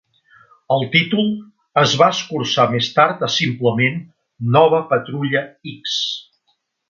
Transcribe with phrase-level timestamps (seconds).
[0.75, 1.27] El títol
[1.81, 4.01] es va escurçar més tard a simplement
[4.57, 6.01] "Nova patrulla X".